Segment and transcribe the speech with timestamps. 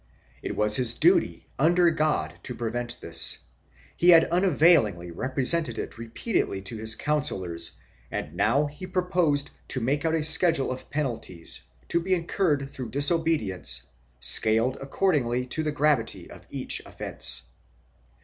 [0.41, 3.37] It was his duty, under God, to prevent this;
[3.95, 7.73] he had unavailingly represented it repeatedly to his councillors
[8.09, 12.89] and now he proposed to make out a schedule of penalties, to be incurred through
[12.89, 17.49] disobedience, scaled according to the gravity of each offence.